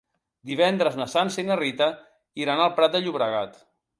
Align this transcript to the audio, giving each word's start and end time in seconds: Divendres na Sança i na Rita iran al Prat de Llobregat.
Divendres 0.51 0.95
na 1.01 1.05
Sança 1.11 1.39
i 1.43 1.45
na 1.51 1.59
Rita 1.59 1.91
iran 2.45 2.65
al 2.65 2.75
Prat 2.79 2.95
de 2.97 3.03
Llobregat. 3.05 3.63